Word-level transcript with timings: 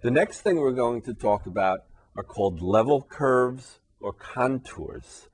The 0.00 0.12
next 0.12 0.42
thing 0.42 0.56
we're 0.58 0.70
going 0.70 1.02
to 1.02 1.12
talk 1.12 1.46
about 1.46 1.80
are 2.16 2.22
called 2.22 2.62
level 2.62 3.02
curves 3.02 3.80
or 4.00 4.12
contours. 4.12 5.28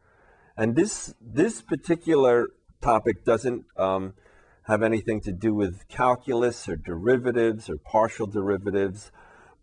And 0.56 0.74
this, 0.74 1.14
this 1.20 1.60
particular 1.60 2.48
topic 2.80 3.26
doesn't 3.26 3.66
um, 3.76 4.14
have 4.62 4.82
anything 4.82 5.20
to 5.22 5.32
do 5.32 5.52
with 5.52 5.86
calculus 5.88 6.66
or 6.66 6.76
derivatives 6.76 7.68
or 7.68 7.76
partial 7.76 8.26
derivatives, 8.26 9.12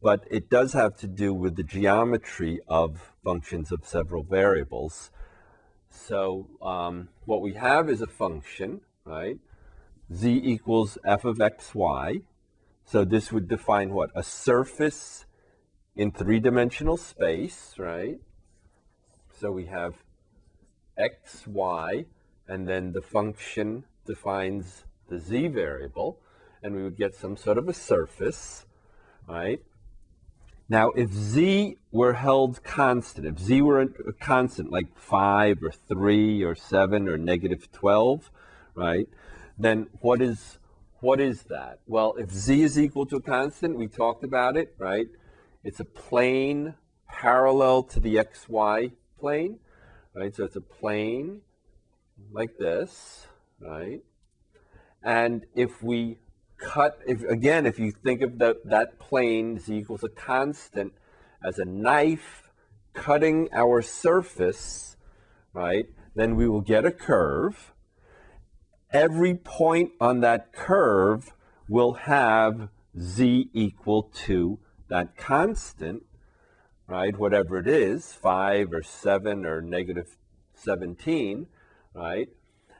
but 0.03 0.23
it 0.29 0.51
does 0.51 0.73
have 0.73 0.95
to 0.97 1.07
do 1.07 1.33
with 1.33 1.55
the 1.55 1.63
geometry 1.63 2.59
of 2.67 3.13
functions 3.23 3.71
of 3.71 3.87
several 3.87 4.21
variables. 4.21 5.09
So 5.89 6.47
um, 6.61 7.09
what 7.25 7.41
we 7.41 7.53
have 7.53 7.89
is 7.89 8.01
a 8.01 8.07
function, 8.07 8.81
right? 9.03 9.39
z 10.13 10.41
equals 10.43 10.97
f 11.05 11.25
of 11.25 11.37
xy. 11.37 12.21
So 12.91 13.05
this 13.05 13.31
would 13.31 13.47
define 13.47 13.93
what? 13.93 14.09
A 14.15 14.21
surface 14.21 15.25
in 15.95 16.11
three-dimensional 16.11 16.97
space, 16.97 17.75
right? 17.77 18.19
So 19.39 19.49
we 19.49 19.67
have 19.67 20.03
x, 20.97 21.47
y, 21.47 22.03
and 22.49 22.67
then 22.67 22.91
the 22.91 23.01
function 23.01 23.85
defines 24.05 24.83
the 25.07 25.19
z 25.19 25.47
variable, 25.47 26.19
and 26.61 26.75
we 26.75 26.83
would 26.83 26.97
get 26.97 27.15
some 27.15 27.37
sort 27.37 27.57
of 27.57 27.69
a 27.69 27.73
surface, 27.73 28.65
right? 29.25 29.61
Now, 30.67 30.89
if 30.89 31.13
z 31.13 31.77
were 31.93 32.15
held 32.15 32.61
constant, 32.61 33.25
if 33.25 33.39
z 33.39 33.61
were 33.61 33.79
a 33.79 34.11
constant 34.19 34.69
like 34.69 34.97
5 34.97 35.63
or 35.63 35.71
3 35.71 36.43
or 36.43 36.55
7 36.55 37.07
or 37.07 37.17
negative 37.17 37.71
12, 37.71 38.29
right, 38.75 39.07
then 39.57 39.87
what 40.01 40.21
is, 40.21 40.57
what 41.01 41.19
is 41.19 41.43
that? 41.43 41.79
Well, 41.87 42.15
if 42.17 42.31
z 42.31 42.61
is 42.61 42.79
equal 42.79 43.05
to 43.07 43.17
a 43.17 43.21
constant, 43.21 43.77
we 43.77 43.87
talked 43.87 44.23
about 44.23 44.55
it, 44.55 44.75
right? 44.77 45.07
It's 45.63 45.79
a 45.79 45.85
plane 45.85 46.75
parallel 47.07 47.83
to 47.83 47.99
the 47.99 48.15
xy 48.15 48.91
plane, 49.19 49.59
right? 50.15 50.33
So 50.35 50.45
it's 50.45 50.55
a 50.55 50.61
plane 50.61 51.41
like 52.31 52.57
this, 52.57 53.27
right? 53.59 54.01
And 55.03 55.45
if 55.55 55.81
we 55.81 56.17
cut, 56.57 56.99
if 57.07 57.23
again, 57.23 57.65
if 57.65 57.79
you 57.79 57.91
think 57.91 58.21
of 58.21 58.37
the, 58.37 58.57
that 58.65 58.99
plane 58.99 59.59
z 59.59 59.77
equals 59.77 60.03
a 60.03 60.09
constant 60.09 60.93
as 61.43 61.57
a 61.57 61.65
knife 61.65 62.49
cutting 62.93 63.49
our 63.53 63.81
surface, 63.81 64.97
right, 65.53 65.87
then 66.15 66.35
we 66.35 66.47
will 66.47 66.61
get 66.61 66.85
a 66.85 66.91
curve. 66.91 67.73
Every 68.93 69.35
point 69.35 69.91
on 70.01 70.19
that 70.19 70.51
curve 70.51 71.33
will 71.69 71.93
have 71.93 72.67
z 72.99 73.49
equal 73.53 74.11
to 74.25 74.59
that 74.89 75.15
constant, 75.15 76.03
right, 76.87 77.17
whatever 77.17 77.57
it 77.57 77.67
is, 77.67 78.11
5 78.11 78.73
or 78.73 78.83
7 78.83 79.45
or 79.45 79.61
negative 79.61 80.17
17, 80.55 81.47
right? 81.93 82.27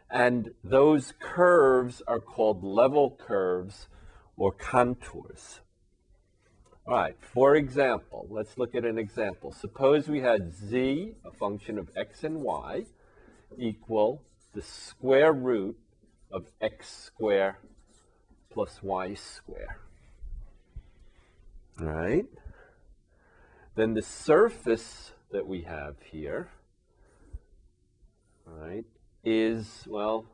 And 0.10 0.52
those 0.62 1.14
curves 1.18 2.02
are 2.06 2.20
called 2.20 2.62
level 2.62 3.18
curves 3.18 3.88
or 4.36 4.52
contours. 4.52 5.62
All 6.86 6.96
right, 6.96 7.16
for 7.22 7.56
example, 7.56 8.28
let's 8.30 8.58
look 8.58 8.76
at 8.76 8.84
an 8.84 8.98
example. 8.98 9.54
Suppose 9.54 10.10
we 10.10 10.20
had 10.20 10.54
z, 10.54 11.14
a 11.24 11.32
function 11.32 11.78
of 11.78 11.90
x 11.96 12.26
and 12.26 12.42
y, 12.42 12.84
equal 13.58 14.24
the 14.54 14.62
square 14.62 15.32
root 15.32 15.78
of 16.32 16.48
x 16.62 16.90
squared 16.90 17.56
plus 18.52 18.80
y 18.84 19.14
squared. 19.14 19.70
All 21.80 21.88
right? 21.88 22.26
Then 23.76 23.94
the 23.94 24.02
surface 24.02 25.14
that 25.32 25.48
we 25.48 25.62
have 25.62 25.96
here, 26.12 26.50
all 28.46 28.68
right, 28.68 28.86
is, 29.24 29.86
well, 29.88 30.26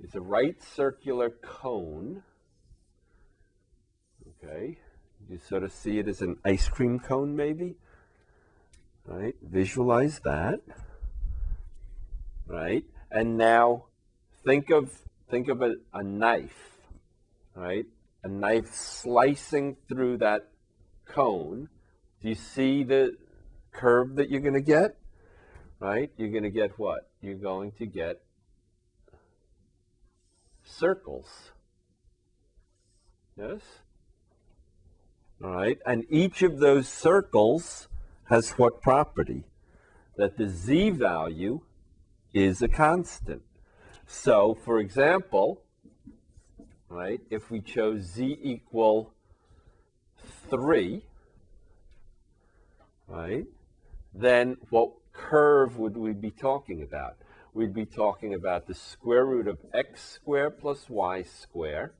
is 0.00 0.14
a 0.14 0.20
right 0.20 0.56
circular 0.62 1.30
cone. 1.30 2.22
Okay, 4.42 4.78
you 5.28 5.38
sort 5.38 5.64
of 5.64 5.72
see 5.72 5.98
it 5.98 6.08
as 6.08 6.22
an 6.22 6.38
ice 6.44 6.68
cream 6.68 6.98
cone 7.00 7.36
maybe. 7.36 7.76
Right, 9.04 9.34
visualize 9.42 10.20
that. 10.20 10.60
Right, 12.46 12.84
and 13.10 13.36
now 13.36 13.86
think 14.44 14.70
of 14.70 14.92
think 15.30 15.48
of 15.48 15.62
a, 15.62 15.74
a 15.92 16.02
knife, 16.02 16.76
right? 17.54 17.86
A 18.24 18.28
knife 18.28 18.74
slicing 18.74 19.76
through 19.88 20.18
that 20.18 20.48
cone. 21.06 21.68
Do 22.22 22.28
you 22.28 22.34
see 22.34 22.84
the 22.84 23.16
curve 23.72 24.16
that 24.16 24.30
you're 24.30 24.40
going 24.40 24.54
to 24.54 24.60
get? 24.60 24.96
Right? 25.78 26.10
You're 26.18 26.28
going 26.28 26.42
to 26.42 26.50
get 26.50 26.78
what? 26.78 27.10
you're 27.22 27.34
going 27.34 27.72
to 27.72 27.86
get 27.86 28.20
circles. 30.62 31.50
Yes? 33.36 33.60
All 35.42 35.50
right, 35.50 35.78
and 35.86 36.04
each 36.10 36.42
of 36.42 36.58
those 36.58 36.88
circles 36.88 37.88
has 38.24 38.50
what 38.52 38.82
property? 38.82 39.44
That 40.16 40.36
the 40.36 40.48
z 40.48 40.90
value 40.90 41.60
is 42.34 42.60
a 42.60 42.68
constant. 42.68 43.42
So, 44.12 44.58
for 44.64 44.80
example, 44.80 45.62
right, 46.88 47.20
if 47.30 47.48
we 47.48 47.60
chose 47.60 48.02
z 48.02 48.36
equal 48.42 49.14
3, 50.50 51.00
right, 53.06 53.46
then 54.12 54.56
what 54.68 54.90
curve 55.12 55.78
would 55.78 55.96
we 55.96 56.12
be 56.12 56.32
talking 56.32 56.82
about? 56.82 57.18
We'd 57.54 57.72
be 57.72 57.86
talking 57.86 58.34
about 58.34 58.66
the 58.66 58.74
square 58.74 59.24
root 59.24 59.46
of 59.46 59.58
x 59.72 60.02
squared 60.02 60.58
plus 60.58 60.90
y 60.90 61.22
squared 61.22 61.92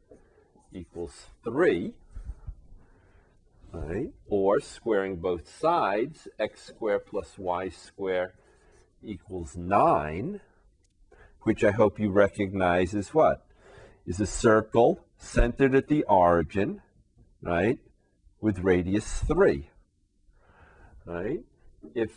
equals 0.72 1.28
3, 1.44 1.92
right? 3.72 4.10
Or 4.28 4.58
squaring 4.58 5.16
both 5.16 5.48
sides, 5.60 6.26
x 6.40 6.60
squared 6.60 7.06
plus 7.06 7.38
y 7.38 7.68
squared 7.68 8.32
equals 9.00 9.56
9, 9.56 10.40
which 11.42 11.64
I 11.64 11.70
hope 11.70 11.98
you 11.98 12.10
recognize 12.10 12.94
is 12.94 13.14
what? 13.14 13.46
Is 14.06 14.20
a 14.20 14.26
circle 14.26 15.04
centered 15.16 15.74
at 15.74 15.88
the 15.88 16.02
origin, 16.04 16.82
right? 17.42 17.78
With 18.40 18.60
radius 18.60 19.20
3, 19.20 19.68
right? 21.04 21.40
If 21.94 22.10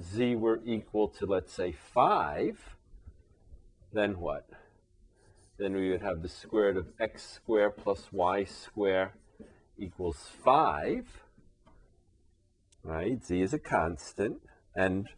z 0.00 0.36
were 0.36 0.60
equal 0.64 1.08
to, 1.08 1.26
let's 1.26 1.52
say, 1.52 1.72
5, 1.72 2.76
then 3.92 4.20
what? 4.20 4.48
Then 5.58 5.74
we 5.74 5.90
would 5.90 6.02
have 6.02 6.22
the 6.22 6.28
square 6.28 6.72
root 6.72 6.76
of 6.76 6.86
x 7.00 7.26
squared 7.26 7.76
plus 7.76 8.12
y 8.12 8.44
squared 8.44 9.10
equals 9.78 10.28
5. 10.44 11.06
Right? 12.84 13.24
Z 13.24 13.40
is 13.40 13.52
a 13.52 13.58
constant, 13.58 14.40
and 14.74 15.08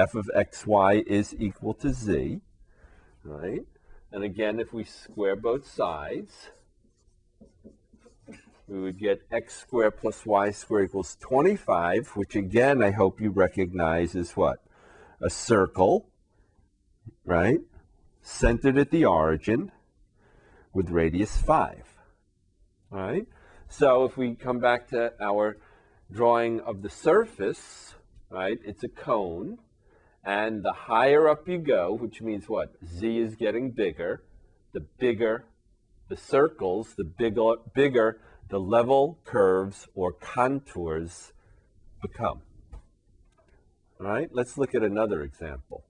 f 0.00 0.14
of 0.14 0.30
xy 0.34 1.06
is 1.06 1.34
equal 1.38 1.74
to 1.74 1.92
z. 1.92 2.40
Right? 3.22 3.66
And 4.12 4.24
again, 4.24 4.58
if 4.58 4.72
we 4.72 4.84
square 4.84 5.36
both 5.36 5.66
sides, 5.66 6.50
we 8.66 8.80
would 8.80 8.98
get 8.98 9.22
x 9.30 9.56
squared 9.56 9.98
plus 9.98 10.24
y 10.24 10.50
squared 10.50 10.88
equals 10.88 11.16
25, 11.20 12.08
which 12.14 12.34
again, 12.34 12.82
I 12.82 12.92
hope 12.92 13.20
you 13.20 13.30
recognize 13.30 14.14
is 14.14 14.32
what? 14.36 14.58
A 15.20 15.28
circle, 15.28 16.08
right? 17.24 17.60
Centered 18.22 18.78
at 18.78 18.90
the 18.90 19.04
origin 19.04 19.72
with 20.72 20.90
radius 20.90 21.36
5, 21.36 21.84
right? 22.90 23.26
So 23.68 24.04
if 24.04 24.16
we 24.16 24.34
come 24.34 24.60
back 24.60 24.88
to 24.88 25.12
our 25.20 25.58
drawing 26.12 26.60
of 26.60 26.82
the 26.82 26.90
surface, 26.90 27.94
right, 28.30 28.58
it's 28.64 28.82
a 28.82 28.88
cone. 28.88 29.58
And 30.24 30.62
the 30.62 30.72
higher 30.72 31.28
up 31.28 31.48
you 31.48 31.58
go, 31.58 31.94
which 31.94 32.20
means 32.20 32.48
what? 32.48 32.74
Z 32.84 33.06
mm-hmm. 33.06 33.26
is 33.26 33.34
getting 33.36 33.70
bigger. 33.70 34.22
The 34.72 34.80
bigger 34.80 35.44
the 36.10 36.16
circles, 36.16 36.94
the 36.98 37.04
bigger, 37.04 37.54
bigger 37.72 38.20
the 38.50 38.58
level 38.58 39.20
curves 39.24 39.86
or 39.94 40.12
contours 40.12 41.32
become. 42.02 42.42
All 43.98 44.06
right, 44.06 44.28
let's 44.32 44.58
look 44.58 44.74
at 44.74 44.82
another 44.82 45.22
example. 45.22 45.84